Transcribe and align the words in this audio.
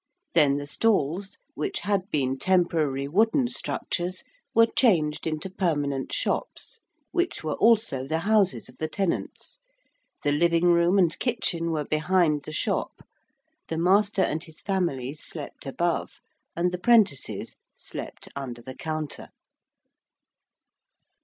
Then 0.33 0.57
the 0.57 0.65
stalls, 0.65 1.37
which 1.53 1.81
had 1.81 2.09
been 2.09 2.39
temporary 2.39 3.07
wooden 3.07 3.47
structures, 3.49 4.23
were 4.51 4.65
changed 4.65 5.27
into 5.27 5.47
permanent 5.47 6.11
shops, 6.11 6.79
which 7.11 7.43
were 7.43 7.53
also 7.53 8.07
the 8.07 8.17
houses 8.25 8.67
of 8.67 8.79
the 8.79 8.87
tenants: 8.87 9.59
the 10.23 10.31
living 10.31 10.65
room 10.71 10.97
and 10.97 11.19
kitchen 11.19 11.69
were 11.69 11.85
behind 11.85 12.41
the 12.45 12.51
shop: 12.51 13.03
the 13.67 13.77
master 13.77 14.23
and 14.23 14.45
his 14.45 14.59
family 14.59 15.13
slept 15.13 15.67
above, 15.67 16.19
and 16.55 16.71
the 16.71 16.79
prentices 16.79 17.57
slept 17.75 18.27
under 18.35 18.63
the 18.63 18.73
counter. 18.73 19.27